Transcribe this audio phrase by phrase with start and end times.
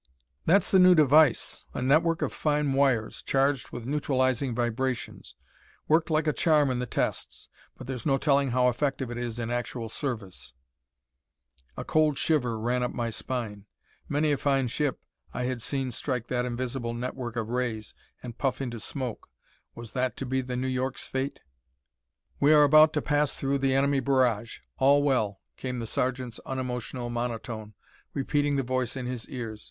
[0.47, 5.35] "That's the new device, a network of fine wires, charged with neutralising vibrations.
[5.87, 7.49] Worked like a charm in the tests.
[7.77, 10.55] But there's no telling how effective it is in actual service."
[11.77, 13.67] A cold shiver ran up my spine.
[14.09, 14.99] Many a fine ship
[15.35, 17.93] I had seen strike that invisible network of rays,
[18.23, 19.29] and puff into smoke.
[19.75, 21.41] Was that to be the New York's fate?
[22.39, 24.61] "We are about to pass through the enemy barrage.
[24.79, 27.75] All well," came the sergeant's unemotional monotone,
[28.15, 29.59] repeating the voice in his ears.